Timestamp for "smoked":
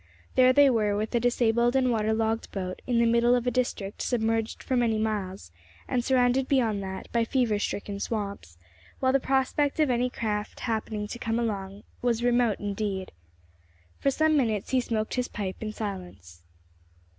14.81-15.13